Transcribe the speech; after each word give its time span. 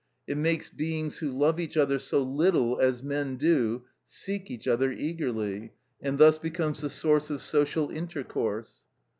It 0.25 0.35
makes 0.35 0.71
beings 0.71 1.19
who 1.19 1.29
love 1.31 1.59
each 1.59 1.77
other 1.77 1.99
so 1.99 2.23
little 2.23 2.79
as 2.79 3.03
men 3.03 3.35
do, 3.35 3.83
seek 4.03 4.49
each 4.49 4.67
other 4.67 4.91
eagerly, 4.91 5.73
and 6.01 6.17
thus 6.17 6.39
becomes 6.39 6.81
the 6.81 6.89
source 6.89 7.29
of 7.29 7.39
social 7.39 7.91
intercourse. 7.91 8.79